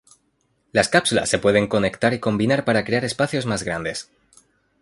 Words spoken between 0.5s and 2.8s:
Las cápsulas se pueden conectar y combinar